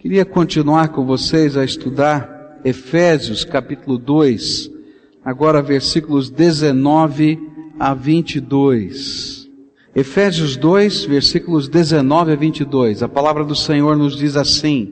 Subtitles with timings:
[0.00, 4.70] Queria continuar com vocês a estudar Efésios capítulo 2,
[5.22, 7.38] agora versículos 19
[7.78, 9.46] a 22.
[9.94, 13.02] Efésios 2, versículos 19 a 22.
[13.02, 14.90] A palavra do Senhor nos diz assim: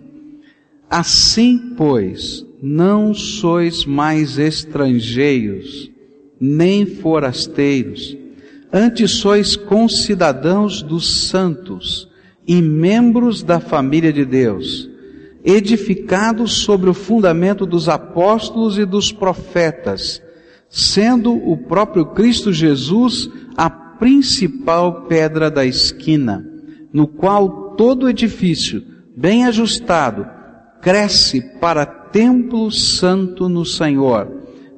[0.90, 5.90] Assim, pois, não sois mais estrangeiros,
[6.38, 8.14] nem forasteiros,
[8.70, 12.06] antes sois concidadãos dos santos
[12.46, 14.87] e membros da família de Deus
[15.48, 20.22] edificados sobre o fundamento dos apóstolos e dos profetas,
[20.68, 26.44] sendo o próprio Cristo Jesus a principal pedra da esquina,
[26.92, 28.84] no qual todo edifício,
[29.16, 30.26] bem ajustado,
[30.82, 34.30] cresce para templo santo no Senhor,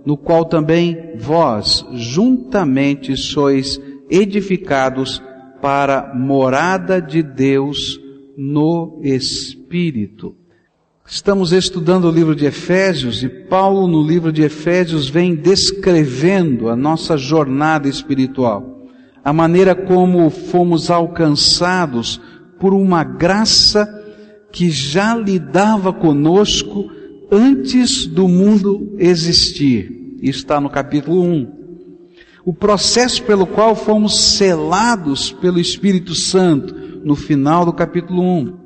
[0.06, 5.20] no qual também vós juntamente sois edificados
[5.61, 8.00] para morada de Deus
[8.37, 10.39] no Espírito.
[11.12, 16.77] Estamos estudando o livro de Efésios e Paulo no livro de Efésios vem descrevendo a
[16.77, 18.86] nossa jornada espiritual,
[19.25, 22.20] a maneira como fomos alcançados
[22.61, 23.88] por uma graça
[24.53, 26.88] que já lidava conosco
[27.28, 30.16] antes do mundo existir.
[30.22, 31.53] Está no capítulo 1.
[32.44, 36.72] O processo pelo qual fomos selados pelo Espírito Santo
[37.05, 38.59] no final do capítulo 1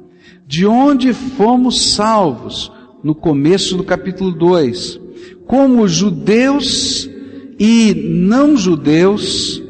[0.46, 2.70] de onde fomos salvos,
[3.02, 5.00] no começo do capítulo 2,
[5.46, 7.08] como judeus
[7.58, 9.62] e não judeus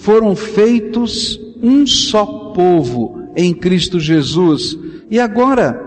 [0.00, 4.78] foram feitos um só povo em Cristo Jesus.
[5.10, 5.78] E agora,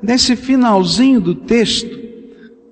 [0.00, 1.98] nesse finalzinho do texto,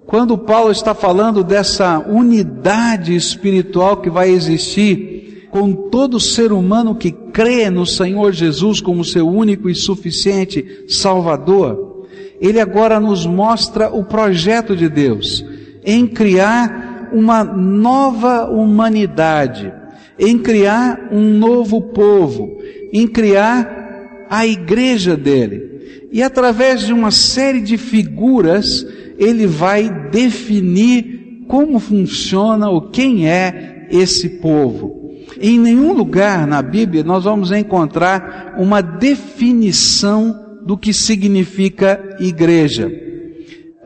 [0.06, 5.17] quando Paulo está falando dessa unidade espiritual que vai existir
[5.50, 12.06] com todo ser humano que crê no Senhor Jesus como seu único e suficiente Salvador,
[12.40, 15.44] ele agora nos mostra o projeto de Deus
[15.84, 19.72] em criar uma nova humanidade,
[20.18, 22.58] em criar um novo povo,
[22.92, 26.08] em criar a igreja dele.
[26.12, 28.86] E através de uma série de figuras,
[29.18, 34.97] ele vai definir como funciona ou quem é esse povo.
[35.40, 42.90] Em nenhum lugar na Bíblia nós vamos encontrar uma definição do que significa igreja.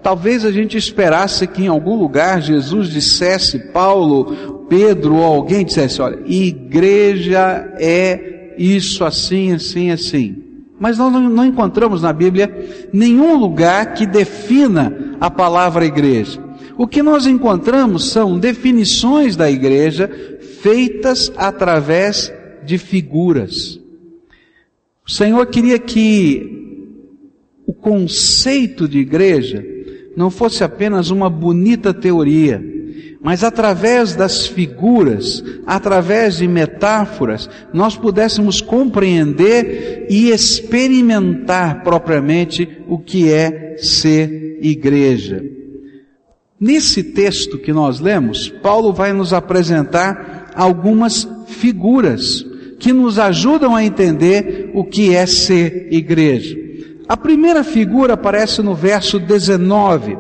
[0.03, 6.03] Talvez a gente esperasse que em algum lugar Jesus dissesse, Paulo, Pedro ou alguém dissesse,
[6.03, 10.37] olha, igreja é isso assim, assim, assim.
[10.81, 16.43] Mas nós não encontramos na Bíblia nenhum lugar que defina a palavra igreja.
[16.77, 20.11] O que nós encontramos são definições da igreja
[20.63, 22.33] feitas através
[22.65, 23.81] de figuras.
[25.05, 26.87] O Senhor queria que
[27.67, 29.65] o conceito de igreja
[30.17, 32.63] não fosse apenas uma bonita teoria,
[33.21, 43.33] mas através das figuras, através de metáforas, nós pudéssemos compreender e experimentar propriamente o que
[43.33, 45.45] é ser igreja.
[46.61, 52.45] Nesse texto que nós lemos, Paulo vai nos apresentar algumas figuras
[52.79, 56.59] que nos ajudam a entender o que é ser igreja.
[57.09, 60.17] A primeira figura aparece no verso 19.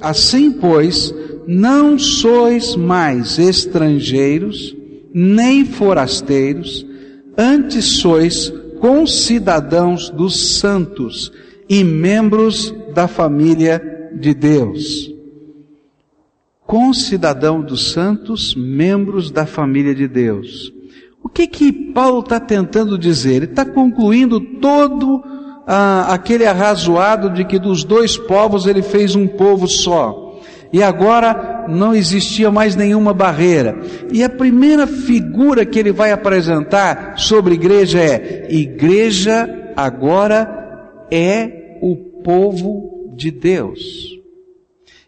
[0.00, 1.14] Assim, pois,
[1.46, 4.76] não sois mais estrangeiros,
[5.14, 6.86] nem forasteiros,
[7.36, 11.30] antes sois concidadãos dos santos
[11.68, 13.80] e membros da família
[14.14, 15.11] de Deus
[16.66, 20.72] concidadão dos santos, membros da família de Deus.
[21.22, 23.34] O que que Paulo está tentando dizer?
[23.34, 25.22] Ele está concluindo todo
[25.66, 30.40] ah, aquele arrazoado de que dos dois povos ele fez um povo só.
[30.72, 33.78] E agora não existia mais nenhuma barreira.
[34.10, 41.94] E a primeira figura que ele vai apresentar sobre igreja é: igreja agora é o
[42.24, 44.21] povo de Deus.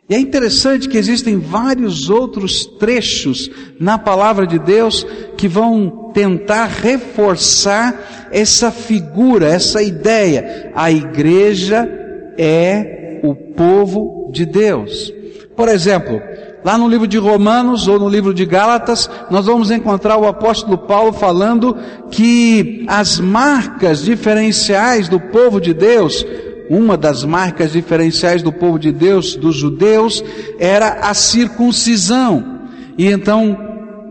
[0.08, 5.06] E é interessante que existem vários outros trechos na palavra de Deus
[5.36, 10.70] que vão tentar reforçar essa figura, essa ideia.
[10.74, 11.88] A igreja
[12.36, 15.10] é o povo de Deus.
[15.56, 16.20] Por exemplo,
[16.62, 20.76] lá no livro de Romanos ou no livro de Gálatas, nós vamos encontrar o apóstolo
[20.76, 21.78] Paulo falando
[22.10, 26.26] que as marcas diferenciais do povo de Deus
[26.68, 30.24] uma das marcas diferenciais do povo de Deus, dos judeus,
[30.58, 32.62] era a circuncisão.
[32.96, 33.56] E então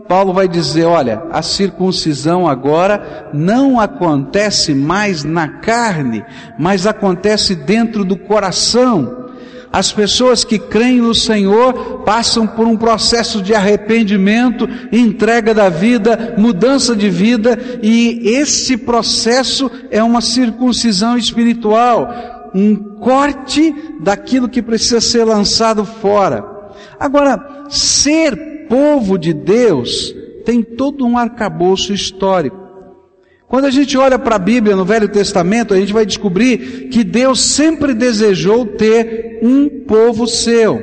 [0.08, 6.24] Paulo vai dizer, olha, a circuncisão agora não acontece mais na carne,
[6.58, 9.24] mas acontece dentro do coração.
[9.72, 16.34] As pessoas que creem no Senhor passam por um processo de arrependimento, entrega da vida,
[16.38, 25.00] mudança de vida, e esse processo é uma circuncisão espiritual, um corte daquilo que precisa
[25.00, 26.44] ser lançado fora.
[26.98, 30.14] Agora, ser povo de Deus
[30.44, 32.64] tem todo um arcabouço histórico.
[33.48, 37.04] Quando a gente olha para a Bíblia no Velho Testamento, a gente vai descobrir que
[37.04, 40.80] Deus sempre desejou ter um povo seu,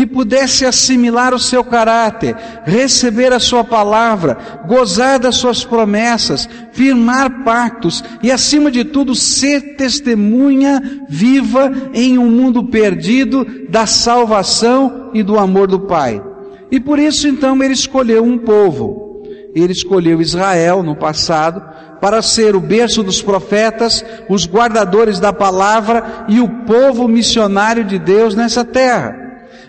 [0.00, 7.44] que pudesse assimilar o seu caráter, receber a sua palavra, gozar das suas promessas, firmar
[7.44, 15.22] pactos e, acima de tudo, ser testemunha viva em um mundo perdido da salvação e
[15.22, 16.22] do amor do Pai.
[16.70, 19.22] E por isso então ele escolheu um povo.
[19.54, 21.62] Ele escolheu Israel no passado,
[22.00, 27.98] para ser o berço dos profetas, os guardadores da palavra e o povo missionário de
[27.98, 29.19] Deus nessa terra.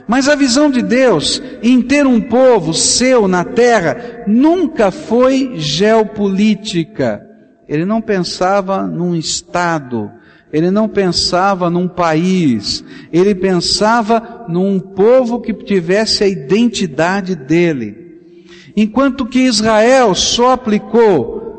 [0.07, 7.25] Mas a visão de Deus em ter um povo seu na terra nunca foi geopolítica.
[7.67, 10.11] Ele não pensava num estado,
[10.51, 12.83] ele não pensava num país,
[13.13, 18.01] ele pensava num povo que tivesse a identidade dele.
[18.75, 21.50] Enquanto que Israel só aplicou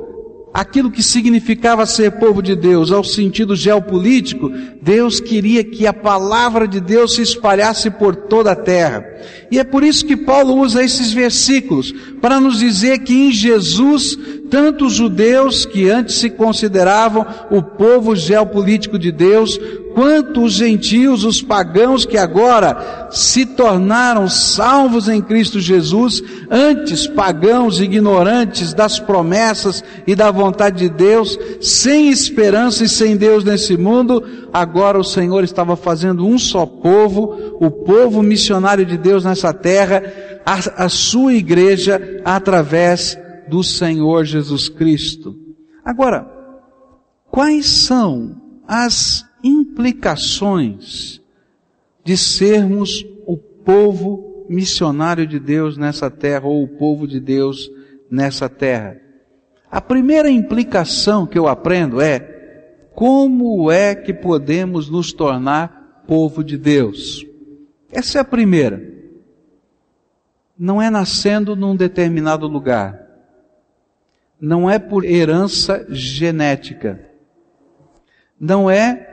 [0.53, 4.51] aquilo que significava ser povo de Deus ao sentido geopolítico,
[4.83, 9.05] Deus queria que a palavra de Deus se espalhasse por toda a terra.
[9.51, 14.19] E é por isso que Paulo usa esses versículos, para nos dizer que em Jesus,
[14.51, 19.59] tanto os judeus, que antes se consideravam o povo geopolítico de Deus,
[19.95, 27.81] quanto os gentios, os pagãos que agora se tornaram salvos em Cristo Jesus, antes pagãos
[27.81, 34.23] ignorantes das promessas e da vontade de Deus, sem esperança e sem Deus nesse mundo,
[34.53, 40.03] agora o Senhor estava fazendo um só povo, o povo missionário de Deus nessa terra,
[40.45, 43.19] a, a sua igreja através
[43.49, 45.37] do Senhor Jesus Cristo.
[45.85, 46.27] Agora,
[47.31, 48.37] quais são
[48.67, 51.21] as implicações
[52.05, 57.71] de sermos o povo missionário de Deus nessa terra, ou o povo de Deus
[58.11, 59.01] nessa terra.
[59.71, 62.21] A primeira implicação que eu aprendo é
[62.95, 67.25] como é que podemos nos tornar povo de Deus.
[67.91, 68.83] Essa é a primeira.
[70.59, 73.01] Não é nascendo num determinado lugar.
[74.41, 77.09] Não é por herança genética.
[78.39, 79.12] Não é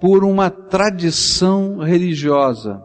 [0.00, 2.82] por uma tradição religiosa.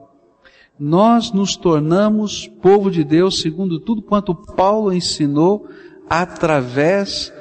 [0.80, 5.68] Nós nos tornamos povo de Deus segundo tudo quanto Paulo ensinou
[6.10, 7.32] através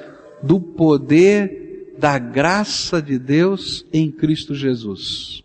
[0.42, 5.42] do poder da graça de Deus em Cristo Jesus.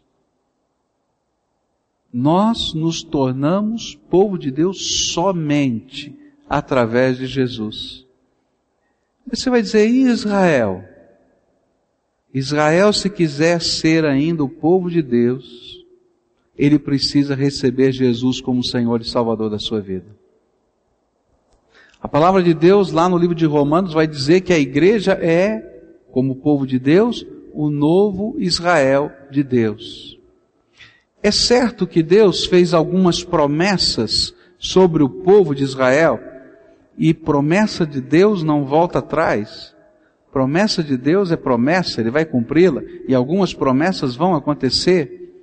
[2.11, 6.17] Nós nos tornamos povo de Deus somente
[6.49, 8.05] através de Jesus.
[9.29, 10.83] Você vai dizer, e Israel?
[12.37, 15.85] Israel, se quiser ser ainda o povo de Deus,
[16.57, 20.05] ele precisa receber Jesus como Senhor e Salvador da sua vida.
[22.01, 25.61] A palavra de Deus, lá no livro de Romanos, vai dizer que a igreja é,
[26.11, 30.19] como povo de Deus, o novo Israel de Deus.
[31.23, 36.19] É certo que Deus fez algumas promessas sobre o povo de Israel,
[36.97, 39.75] e promessa de Deus não volta atrás.
[40.37, 45.33] Promessa de Deus é promessa, Ele vai cumpri-la, e algumas promessas vão acontecer.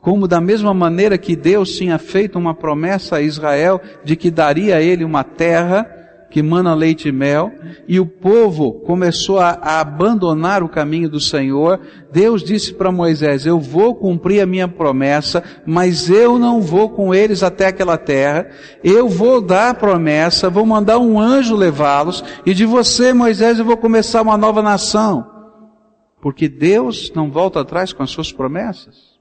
[0.00, 4.78] Como da mesma maneira que Deus tinha feito uma promessa a Israel de que daria
[4.78, 6.05] a ele uma terra,
[6.36, 7.50] que mana leite e mel,
[7.88, 11.80] e o povo começou a, a abandonar o caminho do Senhor,
[12.12, 17.14] Deus disse para Moisés, eu vou cumprir a minha promessa, mas eu não vou com
[17.14, 18.50] eles até aquela terra,
[18.84, 23.64] eu vou dar a promessa, vou mandar um anjo levá-los, e de você, Moisés, eu
[23.64, 25.26] vou começar uma nova nação.
[26.20, 29.15] Porque Deus não volta atrás com as suas promessas.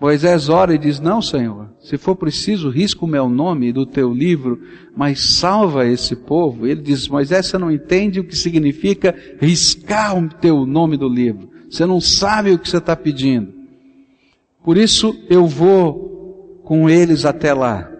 [0.00, 4.12] Moisés ora e diz, não Senhor, se for preciso, risca o meu nome do teu
[4.14, 4.60] livro,
[4.96, 6.66] mas salva esse povo.
[6.66, 11.50] Ele diz, Moisés, você não entende o que significa riscar o teu nome do livro.
[11.68, 13.52] Você não sabe o que você está pedindo.
[14.62, 17.90] Por isso eu vou com eles até lá.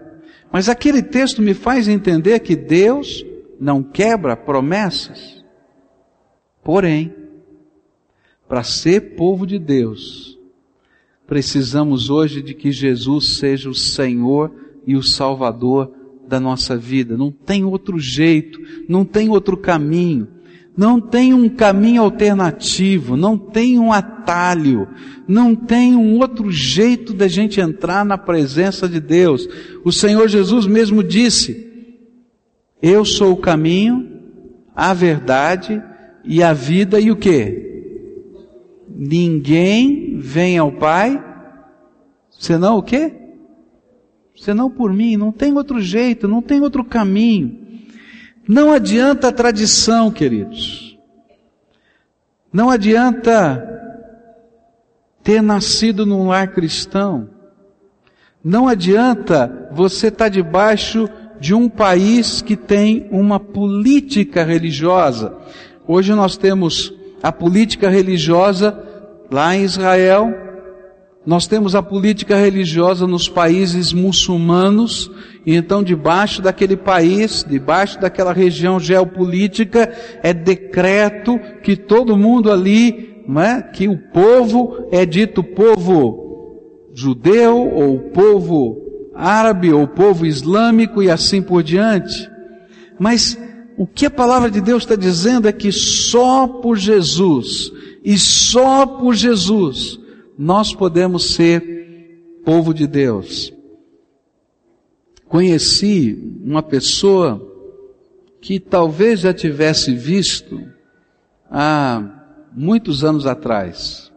[0.51, 3.25] Mas aquele texto me faz entender que Deus
[3.59, 5.43] não quebra promessas.
[6.63, 7.13] Porém,
[8.47, 10.38] para ser povo de Deus,
[11.29, 14.51] precisamos hoje de que Jesus seja o Senhor
[14.85, 15.91] e o Salvador
[16.27, 17.15] da nossa vida.
[17.15, 18.59] Não tem outro jeito,
[18.89, 20.27] não tem outro caminho.
[20.75, 24.87] Não tem um caminho alternativo, não tem um atalho,
[25.27, 29.47] não tem um outro jeito da gente entrar na presença de Deus.
[29.83, 31.67] O Senhor Jesus mesmo disse:
[32.81, 34.07] Eu sou o caminho,
[34.73, 35.83] a verdade
[36.23, 37.67] e a vida e o que?
[38.87, 41.23] Ninguém vem ao Pai,
[42.29, 43.13] senão o quê?
[44.35, 47.59] Senão por mim, não tem outro jeito, não tem outro caminho.
[48.47, 50.97] Não adianta a tradição, queridos.
[52.51, 53.65] Não adianta
[55.23, 57.29] ter nascido num lar cristão.
[58.43, 61.07] Não adianta você estar tá debaixo
[61.39, 65.37] de um país que tem uma política religiosa.
[65.87, 68.88] Hoje nós temos a política religiosa
[69.31, 70.33] lá em Israel,
[71.25, 75.11] nós temos a política religiosa nos países muçulmanos,
[75.45, 79.91] e então debaixo daquele país, debaixo daquela região geopolítica,
[80.23, 86.29] é decreto que todo mundo ali, é, que o povo é dito povo
[86.93, 92.29] judeu, ou povo árabe, ou povo islâmico, e assim por diante.
[92.97, 93.37] Mas
[93.77, 97.71] o que a palavra de Deus está dizendo é que só por Jesus,
[98.03, 99.99] e só por Jesus,
[100.37, 103.53] nós podemos ser povo de Deus.
[105.27, 107.45] Conheci uma pessoa
[108.41, 110.59] que talvez já tivesse visto
[111.51, 112.03] há
[112.51, 114.11] muitos anos atrás,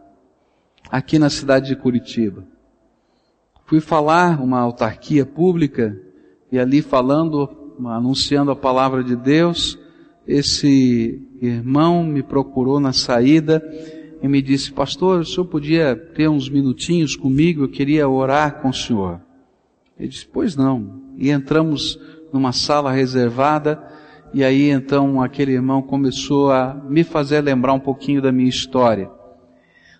[0.89, 2.43] aqui na cidade de Curitiba.
[3.65, 5.99] Fui falar uma autarquia pública
[6.51, 9.77] e ali falando, anunciando a palavra de Deus,
[10.27, 13.61] esse irmão me procurou na saída
[14.21, 17.63] e me disse, pastor, o senhor podia ter uns minutinhos comigo?
[17.63, 19.19] Eu queria orar com o senhor.
[19.99, 21.01] Ele disse, pois não.
[21.17, 21.99] E entramos
[22.31, 23.83] numa sala reservada,
[24.33, 29.11] e aí então aquele irmão começou a me fazer lembrar um pouquinho da minha história.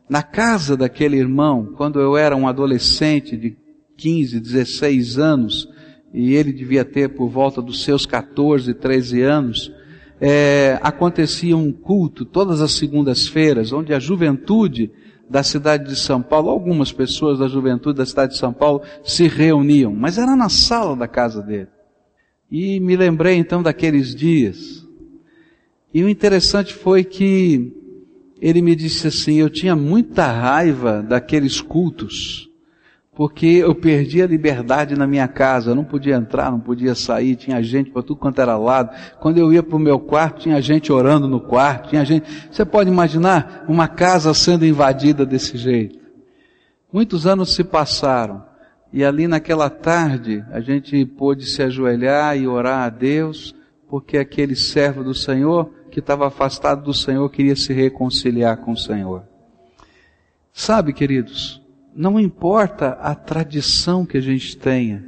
[0.09, 3.55] Na casa daquele irmão, quando eu era um adolescente de
[3.97, 5.69] 15, 16 anos,
[6.13, 9.71] e ele devia ter por volta dos seus 14, 13 anos,
[10.19, 14.91] é, acontecia um culto todas as segundas-feiras, onde a juventude
[15.29, 19.27] da cidade de São Paulo, algumas pessoas da juventude da cidade de São Paulo se
[19.27, 21.69] reuniam, mas era na sala da casa dele.
[22.51, 24.87] E me lembrei então daqueles dias.
[25.93, 27.73] E o interessante foi que
[28.39, 32.52] ele me disse assim, eu tinha muita raiva daqueles cultos
[33.15, 37.35] porque eu perdi a liberdade na minha casa, eu não podia entrar, não podia sair,
[37.35, 38.89] tinha gente para tudo quanto era lado.
[39.19, 42.25] Quando eu ia para o meu quarto, tinha gente orando no quarto, tinha gente.
[42.51, 45.99] Você pode imaginar uma casa sendo invadida desse jeito?
[46.91, 48.43] Muitos anos se passaram
[48.91, 53.55] e ali naquela tarde a gente pôde se ajoelhar e orar a Deus,
[53.87, 58.77] porque aquele servo do Senhor que estava afastado do Senhor queria se reconciliar com o
[58.77, 59.23] Senhor.
[60.51, 61.62] Sabe, queridos,
[61.95, 65.03] não importa a tradição que a gente tenha,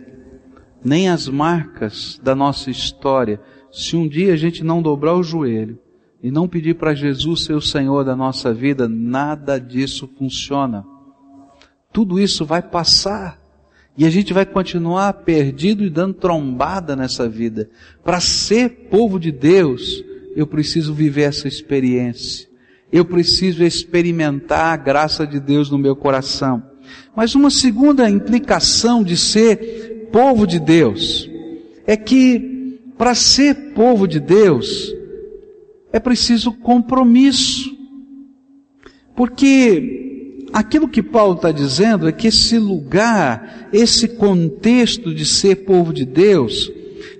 [0.84, 5.80] nem as marcas da nossa história, se um dia a gente não dobrar o joelho
[6.22, 10.86] e não pedir para Jesus ser o Senhor da nossa vida, nada disso funciona.
[11.92, 13.39] Tudo isso vai passar.
[13.98, 17.70] E a gente vai continuar perdido e dando trombada nessa vida.
[18.04, 20.04] Para ser povo de Deus,
[20.36, 22.50] eu preciso viver essa experiência.
[22.92, 26.75] Eu preciso experimentar a graça de Deus no meu coração.
[27.15, 31.29] Mas uma segunda implicação de ser povo de Deus
[31.88, 34.93] é que para ser povo de Deus
[35.91, 37.74] é preciso compromisso.
[39.15, 45.93] Porque aquilo que Paulo está dizendo é que esse lugar, esse contexto de ser povo
[45.93, 46.72] de Deus,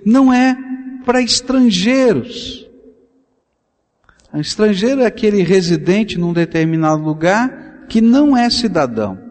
[0.04, 0.56] não é
[1.04, 2.66] para estrangeiros.
[4.32, 9.25] O estrangeiro é aquele residente num determinado lugar que não é cidadão.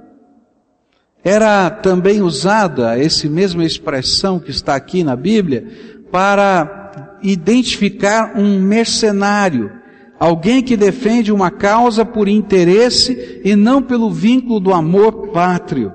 [1.26, 5.66] Era também usada essa mesma expressão que está aqui na Bíblia
[6.12, 9.72] para identificar um mercenário,
[10.20, 15.92] alguém que defende uma causa por interesse e não pelo vínculo do amor pátrio.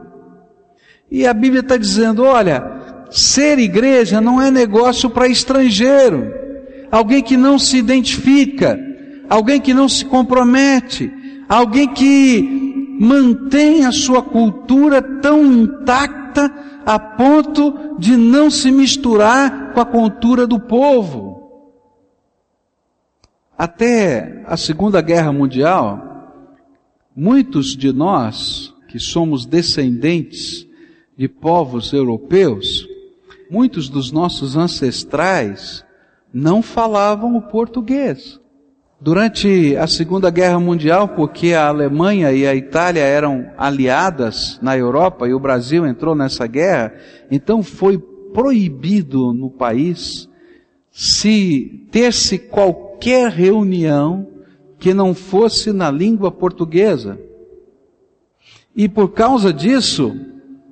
[1.09, 6.35] E a Bíblia está dizendo, olha, ser igreja não é negócio para estrangeiro,
[6.91, 8.77] alguém que não se identifica,
[9.29, 11.09] alguém que não se compromete,
[11.49, 12.60] alguém que
[13.03, 16.53] mantém a sua cultura tão intacta
[16.85, 21.51] a ponto de não se misturar com a cultura do povo.
[23.57, 26.45] Até a Segunda Guerra Mundial,
[27.17, 30.67] muitos de nós, que somos descendentes
[31.17, 32.87] de povos europeus,
[33.51, 35.83] muitos dos nossos ancestrais
[36.35, 38.40] não falavam o português.
[39.03, 45.27] Durante a Segunda Guerra Mundial, porque a Alemanha e a Itália eram aliadas na Europa
[45.27, 46.93] e o Brasil entrou nessa guerra,
[47.31, 50.29] então foi proibido no país
[50.93, 54.29] se ter-se qualquer reunião
[54.79, 57.19] que não fosse na língua portuguesa.
[58.77, 60.15] E por causa disso,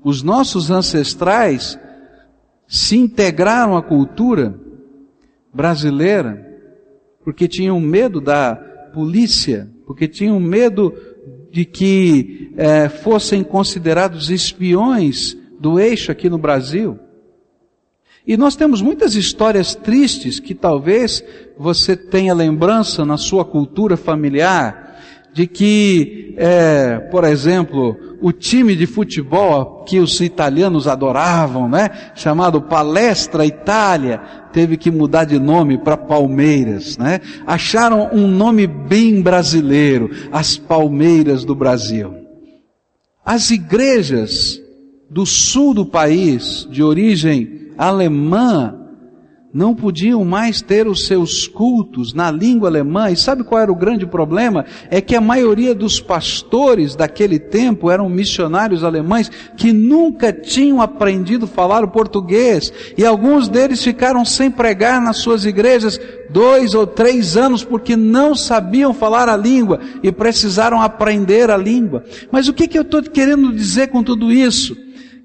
[0.04, 1.78] os nossos ancestrais
[2.66, 4.54] se integraram à cultura
[5.52, 6.47] brasileira
[7.28, 8.56] porque tinham medo da
[8.94, 10.94] polícia, porque tinham medo
[11.52, 16.99] de que é, fossem considerados espiões do eixo aqui no Brasil.
[18.26, 21.23] E nós temos muitas histórias tristes que talvez
[21.58, 24.88] você tenha lembrança na sua cultura familiar,
[25.38, 32.61] de que, é, por exemplo, o time de futebol que os italianos adoravam, né, chamado
[32.61, 34.21] Palestra Itália,
[34.52, 37.21] teve que mudar de nome para Palmeiras, né?
[37.47, 42.16] Acharam um nome bem brasileiro, as Palmeiras do Brasil.
[43.25, 44.61] As igrejas
[45.09, 48.88] do sul do país, de origem alemã,
[49.58, 53.10] não podiam mais ter os seus cultos na língua alemã.
[53.10, 54.64] E sabe qual era o grande problema?
[54.88, 61.46] É que a maioria dos pastores daquele tempo eram missionários alemães que nunca tinham aprendido
[61.46, 62.72] a falar o português.
[62.96, 66.00] E alguns deles ficaram sem pregar nas suas igrejas
[66.30, 72.04] dois ou três anos porque não sabiam falar a língua e precisaram aprender a língua.
[72.30, 74.76] Mas o que, que eu estou querendo dizer com tudo isso?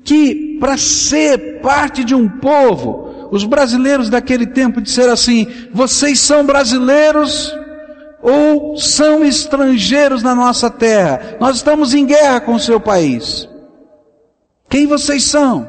[0.04, 3.03] Que para ser parte de um povo,
[3.34, 7.52] os brasileiros daquele tempo disseram assim: vocês são brasileiros
[8.22, 11.38] ou são estrangeiros na nossa terra?
[11.40, 13.50] Nós estamos em guerra com o seu país.
[14.70, 15.68] Quem vocês são?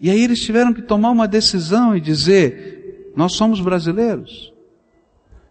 [0.00, 4.50] E aí eles tiveram que tomar uma decisão e dizer: nós somos brasileiros.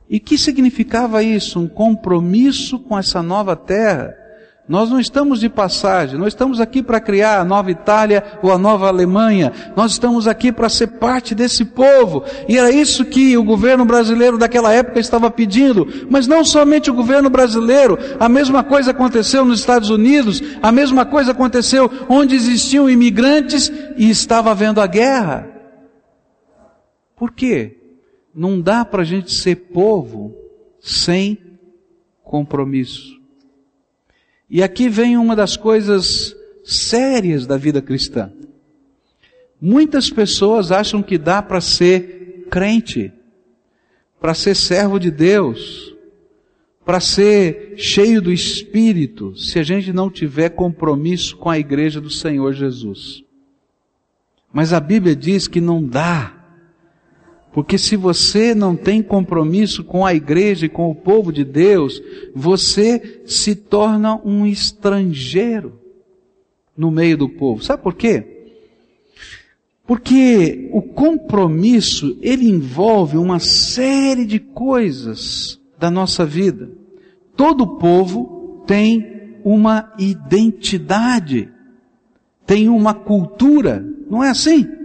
[0.10, 1.60] E que significava isso?
[1.60, 4.18] Um compromisso com essa nova terra
[4.72, 8.58] nós não estamos de passagem, nós estamos aqui para criar a nova Itália ou a
[8.58, 13.44] nova Alemanha, nós estamos aqui para ser parte desse povo, e era isso que o
[13.44, 18.92] governo brasileiro daquela época estava pedindo, mas não somente o governo brasileiro, a mesma coisa
[18.92, 24.88] aconteceu nos Estados Unidos, a mesma coisa aconteceu onde existiam imigrantes e estava havendo a
[24.88, 25.50] guerra.
[27.18, 27.78] Por quê?
[28.34, 30.34] Não dá para a gente ser povo
[30.80, 31.38] sem
[32.24, 33.21] compromisso.
[34.54, 38.34] E aqui vem uma das coisas sérias da vida cristã.
[39.62, 43.14] Muitas pessoas acham que dá para ser crente,
[44.20, 45.96] para ser servo de Deus,
[46.84, 52.10] para ser cheio do Espírito, se a gente não tiver compromisso com a igreja do
[52.10, 53.24] Senhor Jesus.
[54.52, 56.41] Mas a Bíblia diz que não dá.
[57.54, 62.02] Porque se você não tem compromisso com a igreja e com o povo de Deus,
[62.34, 65.74] você se torna um estrangeiro
[66.78, 67.64] no meio do povo.
[67.64, 68.26] Sabe por quê?
[69.86, 76.72] Porque o compromisso, ele envolve uma série de coisas da nossa vida.
[77.36, 81.52] Todo povo tem uma identidade,
[82.46, 84.81] tem uma cultura, não é assim?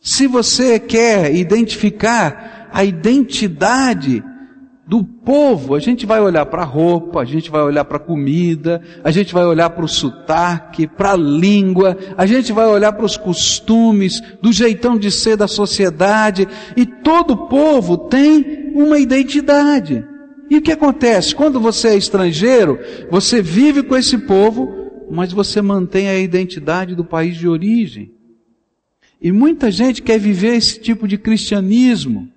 [0.00, 4.24] Se você quer identificar a identidade
[4.86, 8.00] do povo, a gente vai olhar para a roupa, a gente vai olhar para a
[8.00, 12.92] comida, a gente vai olhar para o sotaque, para a língua, a gente vai olhar
[12.92, 20.04] para os costumes, do jeitão de ser da sociedade, e todo povo tem uma identidade.
[20.48, 21.34] E o que acontece?
[21.34, 22.78] Quando você é estrangeiro,
[23.10, 24.68] você vive com esse povo,
[25.10, 28.19] mas você mantém a identidade do país de origem.
[29.20, 32.28] E muita gente quer viver esse tipo de cristianismo.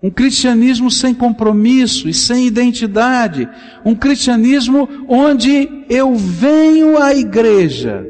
[0.00, 3.48] Um cristianismo sem compromisso e sem identidade.
[3.84, 8.06] Um cristianismo onde eu venho à igreja,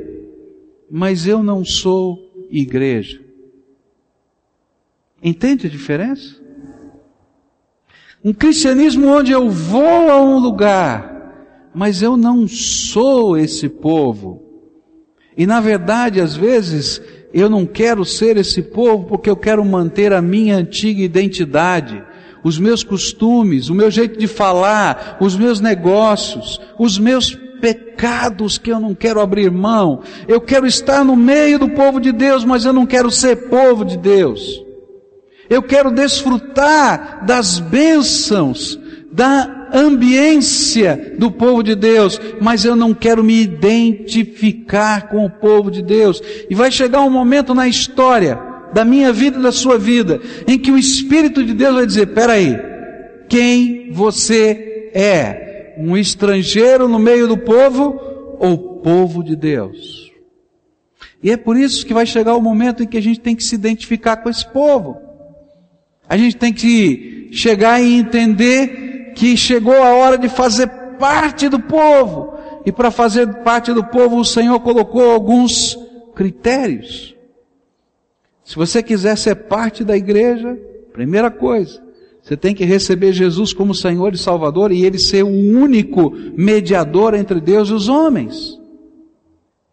[0.90, 2.18] mas eu não sou
[2.50, 3.20] igreja.
[5.22, 6.36] Entende a diferença?
[8.22, 14.42] Um cristianismo onde eu vou a um lugar, mas eu não sou esse povo.
[15.36, 17.00] E na verdade, às vezes,
[17.32, 22.02] eu não quero ser esse povo porque eu quero manter a minha antiga identidade,
[22.42, 28.70] os meus costumes, o meu jeito de falar, os meus negócios, os meus pecados que
[28.70, 30.02] eu não quero abrir mão.
[30.26, 33.84] Eu quero estar no meio do povo de Deus, mas eu não quero ser povo
[33.84, 34.62] de Deus.
[35.50, 38.78] Eu quero desfrutar das bênçãos
[39.18, 45.72] da ambiência do povo de Deus, mas eu não quero me identificar com o povo
[45.72, 46.22] de Deus.
[46.48, 48.40] E vai chegar um momento na história
[48.72, 52.06] da minha vida e da sua vida, em que o Espírito de Deus vai dizer:
[52.14, 52.56] peraí,
[53.28, 55.74] quem você é?
[55.78, 58.00] Um estrangeiro no meio do povo
[58.38, 60.12] ou povo de Deus?
[61.20, 63.42] E é por isso que vai chegar o momento em que a gente tem que
[63.42, 64.96] se identificar com esse povo.
[66.08, 68.87] A gente tem que chegar e entender
[69.18, 72.34] que chegou a hora de fazer parte do povo.
[72.64, 75.76] E para fazer parte do povo, o Senhor colocou alguns
[76.14, 77.16] critérios.
[78.44, 80.56] Se você quiser ser parte da igreja,
[80.92, 81.82] primeira coisa,
[82.22, 87.12] você tem que receber Jesus como Senhor e Salvador e Ele ser o único mediador
[87.12, 88.56] entre Deus e os homens.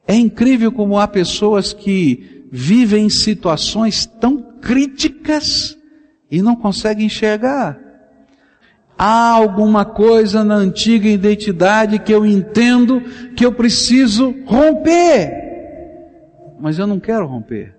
[0.08, 5.78] É incrível como há pessoas que vivem situações tão críticas
[6.32, 7.85] e não conseguem enxergar.
[8.98, 13.02] Há alguma coisa na antiga identidade que eu entendo
[13.36, 15.32] que eu preciso romper,
[16.60, 17.76] mas eu não quero romper.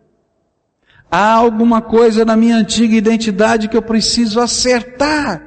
[1.11, 5.43] Há alguma coisa na minha antiga identidade que eu preciso acertar,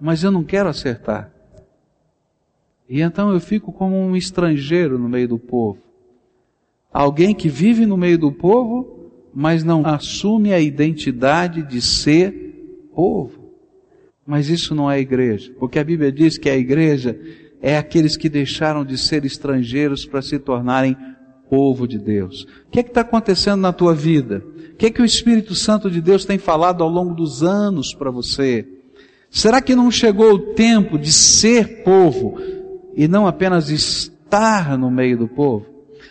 [0.00, 1.30] mas eu não quero acertar.
[2.88, 5.80] E então eu fico como um estrangeiro no meio do povo.
[6.90, 13.37] Alguém que vive no meio do povo, mas não assume a identidade de ser povo.
[14.28, 17.18] Mas isso não é igreja, porque a Bíblia diz que a igreja
[17.62, 20.94] é aqueles que deixaram de ser estrangeiros para se tornarem
[21.48, 22.42] povo de Deus.
[22.42, 24.44] O que é que está acontecendo na tua vida?
[24.74, 27.94] O que é que o Espírito Santo de Deus tem falado ao longo dos anos
[27.94, 28.68] para você?
[29.30, 32.38] Será que não chegou o tempo de ser povo
[32.94, 35.64] e não apenas estar no meio do povo?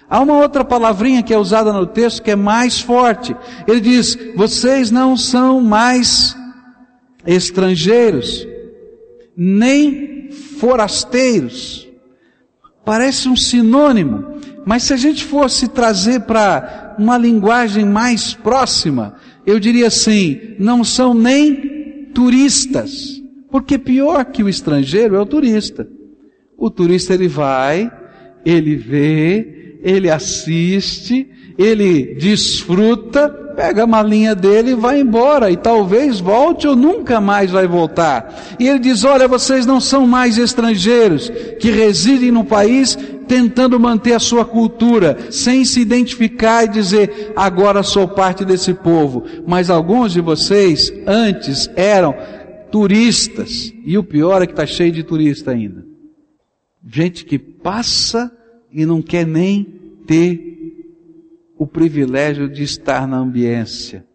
[0.09, 3.35] Há uma outra palavrinha que é usada no texto que é mais forte.
[3.67, 6.35] Ele diz: vocês não são mais
[7.27, 8.47] estrangeiros,
[9.35, 11.87] nem forasteiros.
[12.85, 19.59] Parece um sinônimo, mas se a gente fosse trazer para uma linguagem mais próxima, eu
[19.59, 25.87] diria assim: não são nem turistas, porque pior que o estrangeiro é o turista.
[26.57, 27.91] O turista ele vai,
[28.43, 36.19] ele vê, ele assiste, ele desfruta, pega a malinha dele e vai embora, e talvez
[36.19, 38.55] volte ou nunca mais vai voltar.
[38.59, 41.27] E ele diz: Olha, vocês não são mais estrangeiros
[41.59, 42.95] que residem no país
[43.27, 49.25] tentando manter a sua cultura, sem se identificar e dizer, agora sou parte desse povo.
[49.45, 52.15] Mas alguns de vocês antes eram
[52.71, 55.83] turistas, e o pior é que está cheio de turista ainda.
[56.87, 58.31] Gente que passa
[58.71, 59.65] e não quer nem
[60.05, 60.56] ter
[61.57, 64.05] o privilégio de estar na ambiência.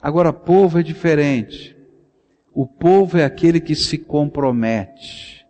[0.00, 1.76] Agora, povo é diferente.
[2.54, 5.46] O povo é aquele que se compromete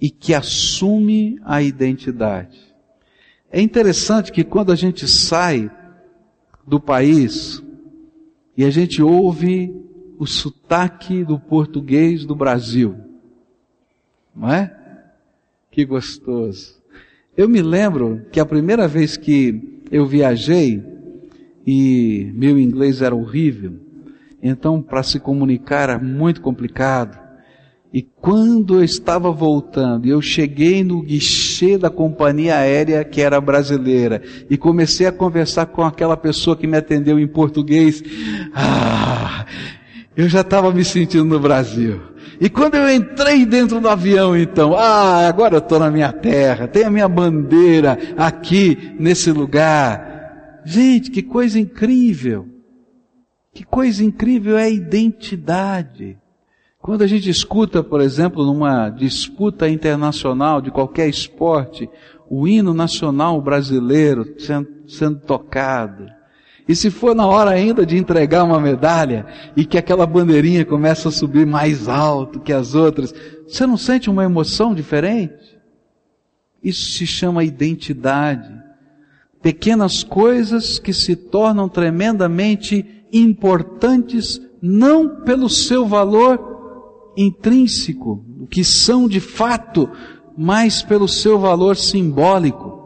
[0.00, 2.58] e que assume a identidade.
[3.50, 5.70] É interessante que quando a gente sai
[6.66, 7.62] do país
[8.56, 9.74] e a gente ouve
[10.18, 12.96] o sotaque do português do Brasil,
[14.34, 14.76] não é?
[15.70, 16.80] Que gostoso.
[17.36, 20.82] Eu me lembro que a primeira vez que eu viajei
[21.66, 23.74] e meu inglês era horrível,
[24.42, 27.20] então para se comunicar era muito complicado.
[27.92, 34.22] E quando eu estava voltando, eu cheguei no guichê da companhia aérea que era brasileira
[34.48, 38.02] e comecei a conversar com aquela pessoa que me atendeu em português.
[38.54, 39.44] Ah,
[40.16, 42.11] eu já estava me sentindo no Brasil.
[42.42, 46.66] E quando eu entrei dentro do avião, então, ah, agora eu estou na minha terra,
[46.66, 50.60] tem a minha bandeira aqui nesse lugar.
[50.64, 52.48] Gente, que coisa incrível!
[53.54, 56.18] Que coisa incrível é a identidade.
[56.80, 61.88] Quando a gente escuta, por exemplo, numa disputa internacional de qualquer esporte,
[62.28, 66.08] o hino nacional brasileiro sendo, sendo tocado,
[66.68, 71.08] e se for na hora ainda de entregar uma medalha e que aquela bandeirinha começa
[71.08, 73.12] a subir mais alto que as outras,
[73.46, 75.58] você não sente uma emoção diferente?
[76.62, 78.48] Isso se chama identidade.
[79.42, 89.08] Pequenas coisas que se tornam tremendamente importantes não pelo seu valor intrínseco, o que são
[89.08, 89.90] de fato,
[90.38, 92.82] mas pelo seu valor simbólico.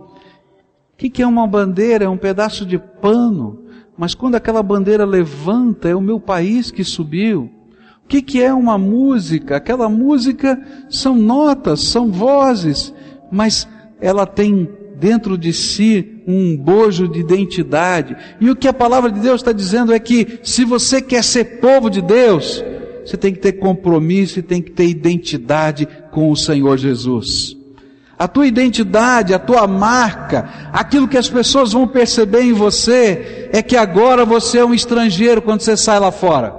[0.95, 2.07] O que, é uma bandeira?
[2.07, 3.66] É um pedaço de pano,
[3.97, 7.51] mas quando aquela bandeira levanta, é o meu país que subiu.
[8.05, 9.57] O que, que é uma música?
[9.57, 12.93] Aquela música são notas, são vozes,
[13.33, 13.67] mas
[14.01, 18.17] ela tem dentro de si um bojo de identidade.
[18.41, 21.59] E o que a palavra de Deus está dizendo é que se você quer ser
[21.61, 22.63] povo de Deus,
[23.05, 27.56] você tem que ter compromisso e tem que ter identidade com o Senhor Jesus.
[28.19, 33.63] A tua identidade, a tua marca, aquilo que as pessoas vão perceber em você é
[33.63, 36.55] que agora você é um estrangeiro quando você sai lá fora.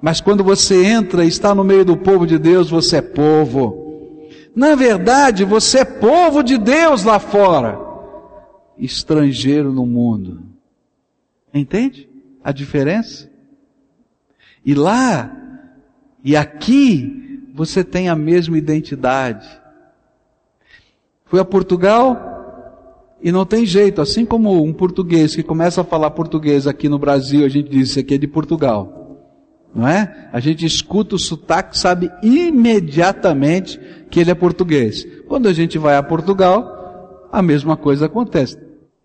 [0.00, 3.88] Mas quando você entra e está no meio do povo de Deus, você é povo.
[4.54, 7.78] Na verdade, você é povo de Deus lá fora,
[8.78, 10.42] estrangeiro no mundo.
[11.52, 12.08] Entende
[12.42, 13.28] a diferença?
[14.64, 15.30] E lá
[16.24, 19.48] e aqui você tem a mesma identidade.
[21.28, 22.28] Fui a Portugal
[23.22, 26.98] e não tem jeito, assim como um português que começa a falar português aqui no
[26.98, 28.94] Brasil, a gente diz isso aqui é de Portugal.
[29.74, 30.30] Não é?
[30.32, 33.78] A gente escuta o sotaque, sabe imediatamente
[34.10, 35.06] que ele é português.
[35.26, 38.58] Quando a gente vai a Portugal, a mesma coisa acontece.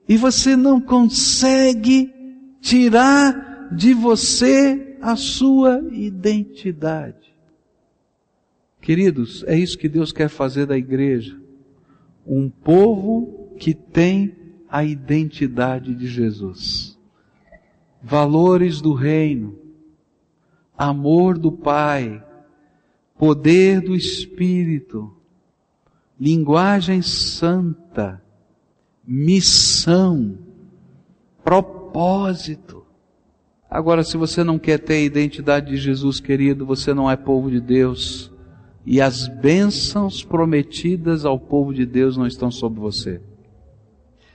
[0.07, 2.13] E você não consegue
[2.61, 7.33] tirar de você a sua identidade.
[8.79, 11.42] Queridos, é isso que Deus quer fazer da igreja
[12.25, 14.35] um povo que tem
[14.69, 16.97] a identidade de Jesus.
[18.01, 19.57] Valores do reino,
[20.77, 22.23] amor do Pai,
[23.17, 25.15] poder do Espírito,
[26.19, 28.21] linguagem santa,
[29.05, 30.37] missão,
[31.43, 32.83] propósito.
[33.69, 37.49] Agora, se você não quer ter a identidade de Jesus, querido, você não é povo
[37.49, 38.32] de Deus
[38.85, 43.21] e as bênçãos prometidas ao povo de Deus não estão sobre você.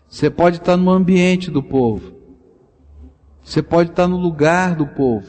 [0.08, 2.14] Você pode estar no ambiente do povo,
[3.42, 5.28] você pode estar no lugar do povo,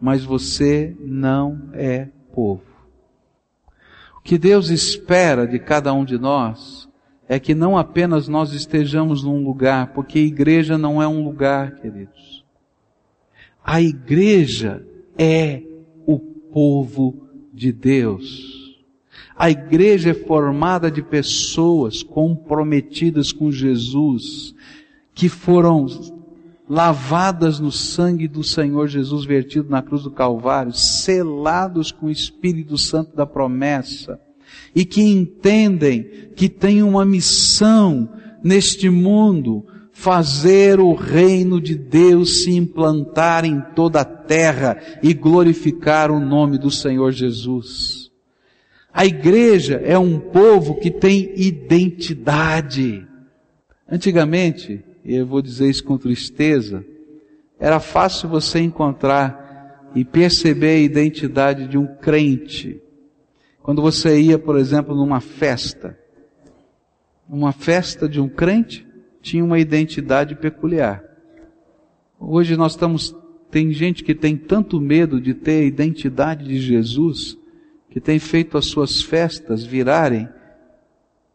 [0.00, 2.62] mas você não é povo.
[4.16, 6.88] O que Deus espera de cada um de nós
[7.28, 11.76] é que não apenas nós estejamos num lugar, porque a igreja não é um lugar,
[11.76, 12.44] queridos.
[13.64, 14.84] A igreja
[15.16, 15.62] é
[16.04, 18.60] o povo de Deus.
[19.36, 24.54] A igreja é formada de pessoas comprometidas com Jesus,
[25.14, 25.86] que foram
[26.68, 32.78] lavadas no sangue do Senhor Jesus vertido na cruz do Calvário, selados com o Espírito
[32.78, 34.20] Santo da promessa,
[34.74, 38.08] e que entendem que tem uma missão
[38.42, 39.66] neste mundo
[40.00, 46.56] fazer o reino de Deus se implantar em toda a terra e glorificar o nome
[46.56, 48.10] do Senhor Jesus.
[48.90, 53.06] A igreja é um povo que tem identidade.
[53.86, 56.82] Antigamente, e eu vou dizer isso com tristeza,
[57.58, 62.80] era fácil você encontrar e perceber a identidade de um crente.
[63.62, 65.98] Quando você ia, por exemplo, numa festa,
[67.28, 68.88] uma festa de um crente,
[69.20, 71.04] tinha uma identidade peculiar.
[72.18, 73.14] Hoje nós estamos,
[73.50, 77.38] tem gente que tem tanto medo de ter a identidade de Jesus,
[77.90, 80.28] que tem feito as suas festas virarem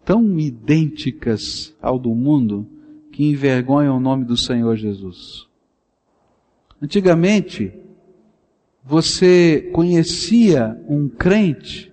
[0.04, 2.68] tão idênticas ao do mundo,
[3.12, 5.48] que envergonham o nome do Senhor Jesus.
[6.82, 7.74] Antigamente,
[8.84, 11.92] você conhecia um crente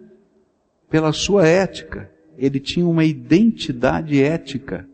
[0.91, 2.11] pela sua ética.
[2.37, 4.87] Ele tinha uma identidade ética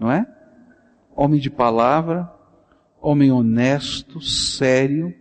[0.00, 0.26] não é?
[1.14, 2.32] Homem de palavra,
[3.00, 5.14] homem honesto, sério.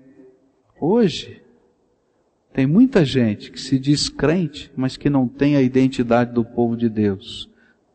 [0.80, 1.44] Hoje,
[2.54, 6.78] tem muita gente que se diz crente, mas que não tem a identidade do povo
[6.78, 7.50] de Deus.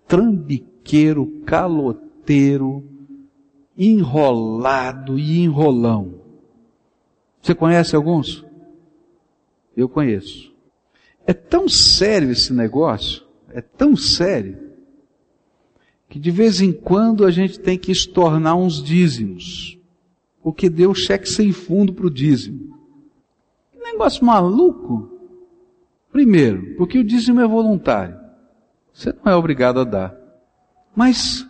[0.07, 2.85] Trambiqueiro, caloteiro,
[3.77, 6.21] enrolado e enrolão.
[7.41, 8.45] Você conhece alguns?
[9.75, 10.55] Eu conheço.
[11.27, 14.64] É tão sério esse negócio, é tão sério,
[16.15, 19.77] que de vez em quando a gente tem que estornar uns dízimos,
[20.41, 22.79] porque deu cheque sem fundo para o dízimo.
[23.73, 25.11] Que negócio maluco.
[26.13, 28.17] Primeiro, porque o dízimo é voluntário.
[28.93, 30.17] Você não é obrigado a dar.
[30.95, 31.45] Mas,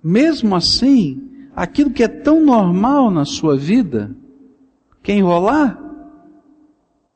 [0.00, 4.16] mesmo assim, aquilo que é tão normal na sua vida,
[5.02, 5.76] quer enrolar?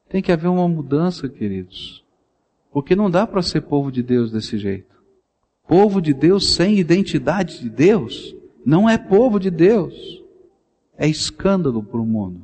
[0.09, 2.05] Tem que haver uma mudança, queridos.
[2.73, 4.91] Porque não dá para ser povo de Deus desse jeito.
[5.72, 9.94] Povo de Deus sem identidade de Deus não é povo de Deus.
[10.98, 12.42] É escândalo para o mundo.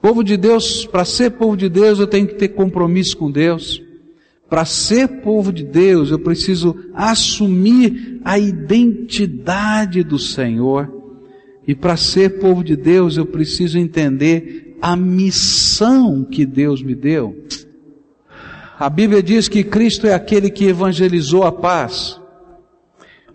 [0.00, 3.82] Povo de Deus, para ser povo de Deus, eu tenho que ter compromisso com Deus.
[4.48, 10.90] Para ser povo de Deus, eu preciso assumir a identidade do Senhor.
[11.66, 17.44] E para ser povo de Deus, eu preciso entender a missão que Deus me deu.
[18.78, 22.17] A Bíblia diz que Cristo é aquele que evangelizou a paz.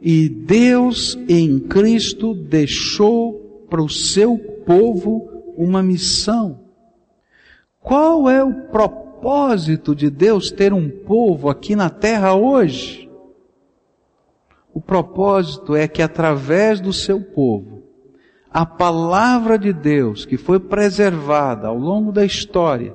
[0.06, 6.60] E Deus em Cristo deixou para o seu povo uma missão.
[7.80, 13.10] Qual é o propósito de Deus ter um povo aqui na terra hoje?
[14.74, 17.84] O propósito é que através do seu povo,
[18.52, 22.94] a palavra de Deus que foi preservada ao longo da história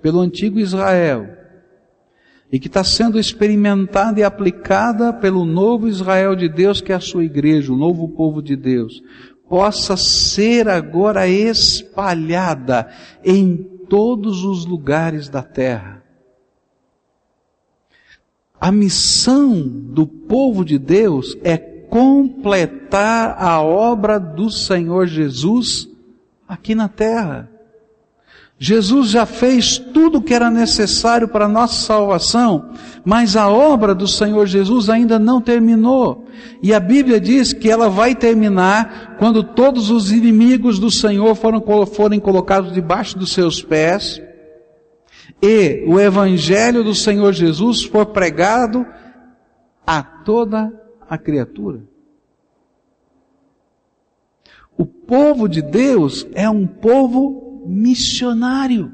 [0.00, 1.26] pelo antigo Israel
[2.50, 7.00] e que está sendo experimentada e aplicada pelo novo Israel de Deus, que é a
[7.00, 9.02] sua igreja, o novo povo de Deus,
[9.48, 12.88] possa ser agora espalhada
[13.24, 13.56] em
[13.88, 16.02] todos os lugares da terra.
[18.60, 25.88] A missão do povo de Deus é completar a obra do Senhor Jesus
[26.48, 27.50] aqui na terra.
[28.58, 32.70] Jesus já fez tudo o que era necessário para a nossa salvação,
[33.04, 36.24] mas a obra do Senhor Jesus ainda não terminou.
[36.62, 41.62] E a Bíblia diz que ela vai terminar quando todos os inimigos do Senhor foram,
[41.86, 44.22] forem colocados debaixo dos seus pés
[45.42, 48.86] e o Evangelho do Senhor Jesus for pregado
[49.86, 50.72] a toda
[51.08, 51.82] a criatura.
[54.78, 58.92] O povo de Deus é um povo missionário.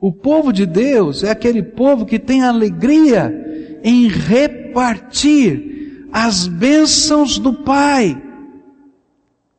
[0.00, 7.52] O povo de Deus é aquele povo que tem alegria em repartir as bênçãos do
[7.52, 8.20] Pai.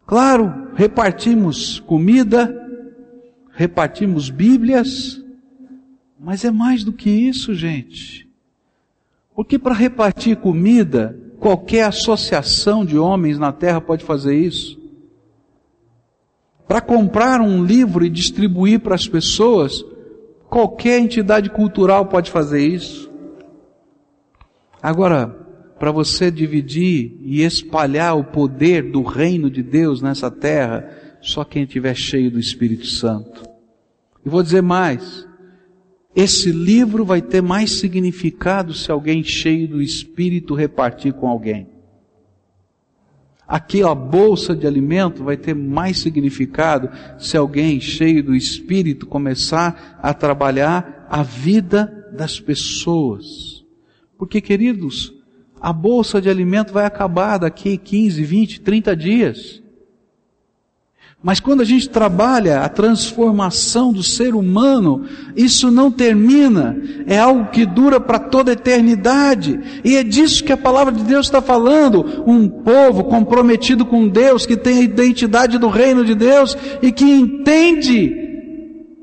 [0.06, 2.56] Claro, repartimos comida,
[3.52, 5.22] repartimos Bíblias,
[6.18, 8.28] mas é mais do que isso, gente.
[9.36, 14.79] Porque para repartir comida, qualquer associação de homens na terra pode fazer isso
[16.70, 19.84] para comprar um livro e distribuir para as pessoas,
[20.48, 23.10] qualquer entidade cultural pode fazer isso.
[24.80, 25.30] Agora,
[25.80, 31.64] para você dividir e espalhar o poder do reino de Deus nessa terra, só quem
[31.64, 33.42] estiver cheio do Espírito Santo.
[34.24, 35.28] E vou dizer mais,
[36.16, 41.79] esse livro vai ter mais significado se alguém cheio do Espírito repartir com alguém
[43.50, 50.14] aquela bolsa de alimento vai ter mais significado se alguém cheio do Espírito começar a
[50.14, 53.66] trabalhar a vida das pessoas.
[54.20, 55.12] Porque, queridos,
[55.60, 59.64] a bolsa de alimento vai acabar daqui 15, 20, 30 dias.
[61.22, 65.04] Mas quando a gente trabalha a transformação do ser humano,
[65.36, 69.60] isso não termina, é algo que dura para toda a eternidade.
[69.84, 72.24] E é disso que a palavra de Deus está falando.
[72.26, 77.04] Um povo comprometido com Deus, que tem a identidade do reino de Deus e que
[77.04, 78.16] entende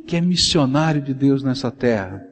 [0.07, 2.23] que é missionário de Deus nessa terra.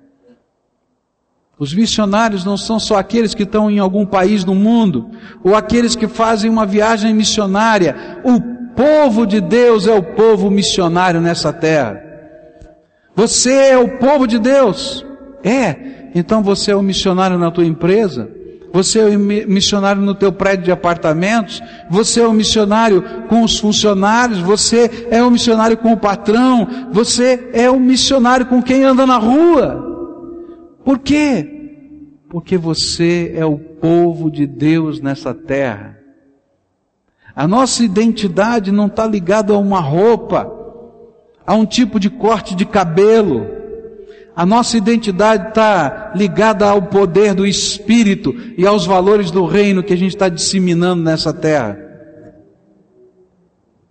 [1.59, 5.11] Os missionários não são só aqueles que estão em algum país do mundo,
[5.43, 8.21] ou aqueles que fazem uma viagem missionária.
[8.25, 12.03] O povo de Deus é o povo missionário nessa terra.
[13.17, 15.05] Você é o povo de Deus.
[15.43, 16.11] É.
[16.15, 18.31] Então você é o missionário na tua empresa.
[18.73, 21.63] Você é o missionário no teu prédio de apartamentos.
[21.89, 24.41] Você é o missionário com os funcionários.
[24.41, 26.67] Você é o missionário com o patrão.
[26.91, 29.81] Você é o missionário com quem anda na rua.
[30.85, 31.51] Por quê?
[32.29, 36.04] Porque você é o povo de Deus nessa terra.
[37.35, 40.51] A nossa identidade não está ligada a uma roupa,
[41.45, 43.47] a um tipo de corte de cabelo.
[44.37, 49.93] A nossa identidade está ligada ao poder do Espírito e aos valores do reino que
[49.93, 51.79] a gente está disseminando nessa terra.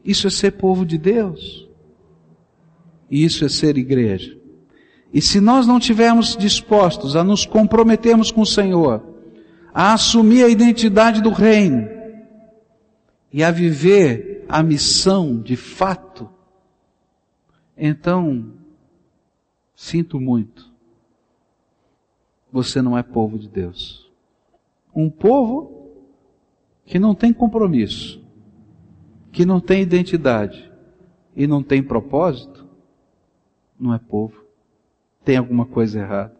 [0.03, 1.67] Isso é ser povo de Deus.
[3.09, 4.37] E isso é ser igreja.
[5.13, 9.03] E se nós não tivermos dispostos a nos comprometermos com o Senhor,
[9.73, 11.87] a assumir a identidade do reino,
[13.33, 16.29] e a viver a missão de fato,
[17.75, 18.53] então,
[19.75, 20.71] sinto muito,
[22.51, 24.07] você não é povo de Deus.
[24.95, 25.89] Um povo
[26.85, 28.23] que não tem compromisso,
[29.31, 30.71] que não tem identidade
[31.35, 32.67] e não tem propósito,
[33.79, 34.43] não é povo.
[35.25, 36.37] Tem alguma coisa errada.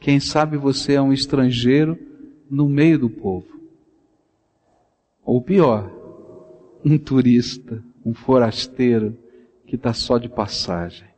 [0.00, 1.98] Quem sabe você é um estrangeiro
[2.48, 3.46] no meio do povo.
[5.22, 6.03] Ou pior,
[6.84, 9.16] um turista, um forasteiro
[9.66, 11.08] que está só de passagem.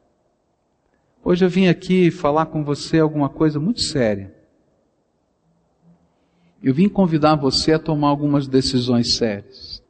[1.25, 4.33] Hoje eu vim aqui falar com você alguma coisa muito séria.
[6.63, 9.83] Eu vim convidar você a tomar algumas decisões sérias.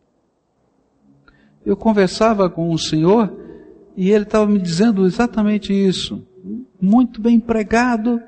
[1.65, 3.33] Eu conversava com o Senhor
[3.97, 6.27] e ele estava me dizendo exatamente isso.
[6.81, 8.21] Muito bem pregado,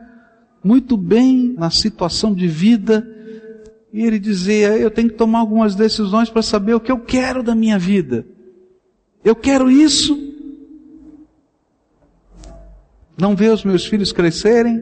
[0.62, 3.07] muito bem na situação de vida,
[3.93, 7.43] e ele dizia: Eu tenho que tomar algumas decisões para saber o que eu quero
[7.43, 8.26] da minha vida.
[9.24, 10.28] Eu quero isso
[13.18, 14.80] Não ver os meus filhos crescerem?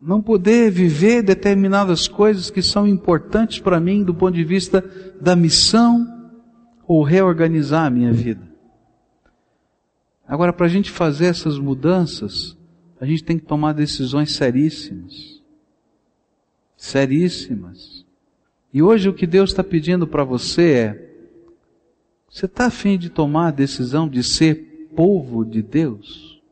[0.00, 4.84] Não poder viver determinadas coisas que são importantes para mim do ponto de vista
[5.20, 6.06] da missão
[6.86, 8.46] ou reorganizar a minha vida?
[10.28, 12.56] Agora, para a gente fazer essas mudanças,
[13.00, 15.35] a gente tem que tomar decisões seríssimas.
[16.76, 18.04] Seríssimas.
[18.72, 21.10] E hoje o que Deus está pedindo para você é:
[22.28, 26.42] você está afim de tomar a decisão de ser povo de Deus?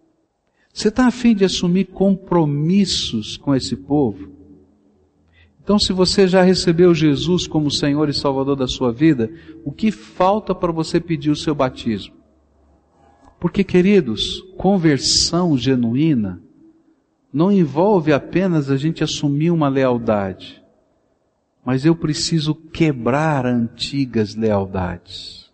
[0.72, 4.32] Você está afim de assumir compromissos com esse povo?
[5.62, 9.30] Então, se você já recebeu Jesus como Senhor e Salvador da sua vida,
[9.64, 12.14] o que falta para você pedir o seu batismo?
[13.40, 16.42] Porque, queridos, conversão genuína
[17.34, 20.62] não envolve apenas a gente assumir uma lealdade,
[21.64, 25.52] mas eu preciso quebrar antigas lealdades.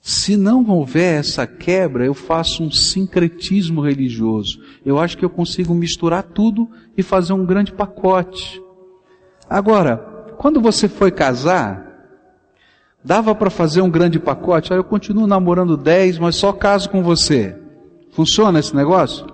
[0.00, 4.60] Se não houver essa quebra, eu faço um sincretismo religioso.
[4.84, 8.60] Eu acho que eu consigo misturar tudo e fazer um grande pacote.
[9.48, 9.96] Agora,
[10.36, 11.92] quando você foi casar,
[13.04, 14.72] Dava para fazer um grande pacote?
[14.72, 17.58] Ah, eu continuo namorando 10, mas só caso com você.
[18.12, 19.26] Funciona esse negócio?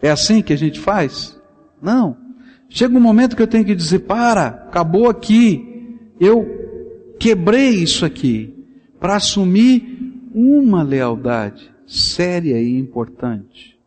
[0.00, 1.38] É assim que a gente faz?
[1.80, 2.16] Não.
[2.68, 5.96] Chega um momento que eu tenho que dizer: para, acabou aqui.
[6.20, 8.54] Eu quebrei isso aqui
[8.98, 13.78] para assumir uma lealdade séria e importante.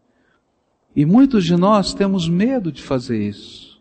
[0.95, 3.79] E muitos de nós temos medo de fazer isso.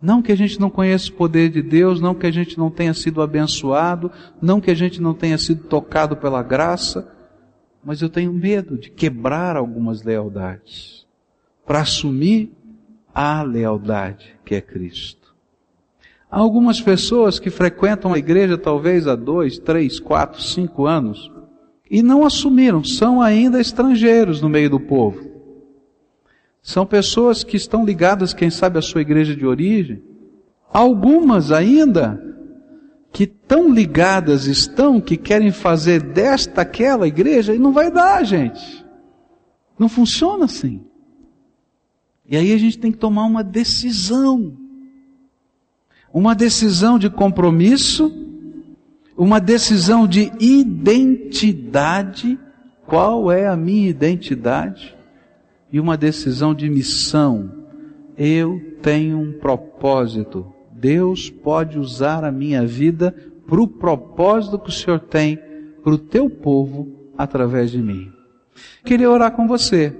[0.00, 2.70] Não que a gente não conheça o poder de Deus, não que a gente não
[2.70, 7.10] tenha sido abençoado, não que a gente não tenha sido tocado pela graça,
[7.82, 11.05] mas eu tenho medo de quebrar algumas lealdades
[11.66, 12.50] para assumir
[13.14, 15.34] a lealdade que é Cristo.
[16.30, 21.30] Há algumas pessoas que frequentam a igreja talvez há dois, três, quatro, cinco anos
[21.90, 25.36] e não assumiram, são ainda estrangeiros no meio do povo.
[26.60, 30.02] São pessoas que estão ligadas, quem sabe, à sua igreja de origem.
[30.72, 32.20] Algumas ainda
[33.12, 38.84] que tão ligadas estão que querem fazer desta aquela igreja e não vai dar, gente.
[39.78, 40.84] Não funciona assim.
[42.28, 44.56] E aí a gente tem que tomar uma decisão.
[46.12, 48.10] Uma decisão de compromisso,
[49.16, 52.38] uma decisão de identidade.
[52.86, 54.96] Qual é a minha identidade?
[55.72, 57.50] e uma decisão de missão.
[58.16, 60.46] Eu tenho um propósito.
[60.72, 63.14] Deus pode usar a minha vida
[63.46, 65.38] para o propósito que o Senhor tem
[65.82, 68.10] para o teu povo através de mim.
[68.84, 69.94] Queria orar com você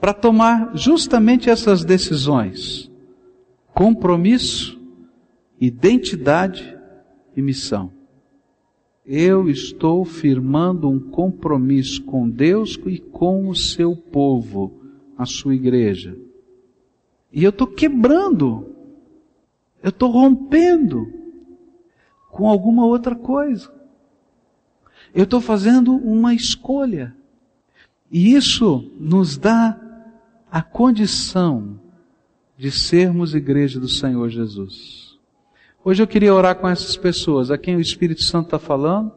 [0.00, 2.90] para tomar justamente essas decisões:
[3.72, 4.80] compromisso,
[5.60, 6.76] identidade
[7.36, 7.92] e missão
[9.06, 14.80] eu estou firmando um compromisso com Deus e com o seu povo,
[15.16, 16.16] a sua igreja.
[17.30, 18.74] E eu estou quebrando,
[19.82, 21.12] eu estou rompendo
[22.30, 23.70] com alguma outra coisa.
[25.14, 27.14] Eu estou fazendo uma escolha.
[28.10, 29.78] E isso nos dá
[30.54, 31.80] a condição
[32.56, 35.18] de sermos igreja do Senhor Jesus.
[35.84, 39.10] Hoje eu queria orar com essas pessoas, a quem o Espírito Santo está falando,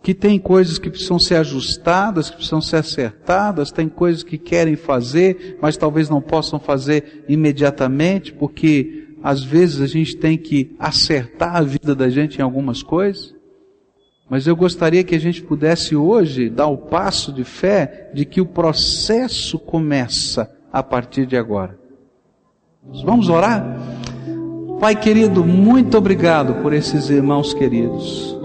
[0.00, 4.76] que tem coisas que precisam ser ajustadas, que precisam ser acertadas, tem coisas que querem
[4.76, 11.56] fazer, mas talvez não possam fazer imediatamente, porque às vezes a gente tem que acertar
[11.56, 13.34] a vida da gente em algumas coisas.
[14.34, 18.40] Mas eu gostaria que a gente pudesse hoje dar o passo de fé de que
[18.40, 21.78] o processo começa a partir de agora.
[23.04, 23.78] Vamos orar?
[24.80, 28.36] Pai querido, muito obrigado por esses irmãos queridos.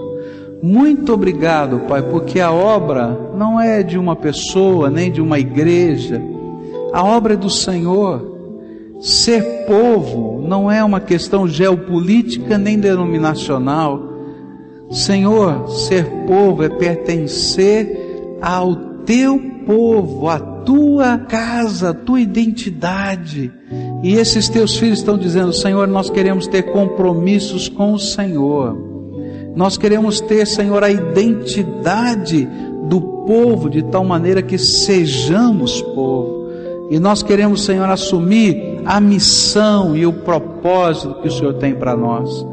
[0.62, 6.22] Muito obrigado, Pai, porque a obra não é de uma pessoa, nem de uma igreja.
[6.92, 8.38] A obra é do Senhor.
[9.00, 14.09] Ser povo não é uma questão geopolítica nem denominacional.
[14.90, 18.74] Senhor, ser povo é pertencer ao
[19.04, 23.52] teu povo, à tua casa, à tua identidade.
[24.02, 28.76] E esses teus filhos estão dizendo: Senhor, nós queremos ter compromissos com o Senhor.
[29.54, 32.48] Nós queremos ter, Senhor, a identidade
[32.88, 36.48] do povo de tal maneira que sejamos povo.
[36.90, 41.96] E nós queremos, Senhor, assumir a missão e o propósito que o Senhor tem para
[41.96, 42.44] nós.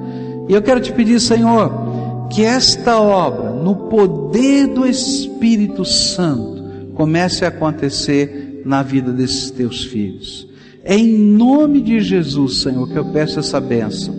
[0.48, 1.87] E eu quero te pedir, Senhor,
[2.30, 9.86] que esta obra, no poder do Espírito Santo, comece a acontecer na vida desses teus
[9.86, 10.48] filhos.
[10.84, 14.16] É em nome de Jesus, Senhor, que eu peço essa bênção.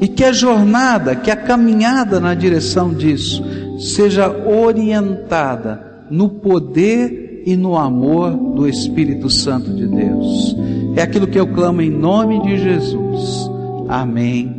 [0.00, 3.42] E que a jornada, que a caminhada na direção disso,
[3.78, 10.56] seja orientada no poder e no amor do Espírito Santo de Deus.
[10.96, 13.50] É aquilo que eu clamo em nome de Jesus.
[13.88, 14.54] Amém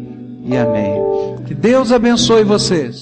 [0.45, 1.12] e amém.
[1.45, 3.01] Que Deus abençoe vocês.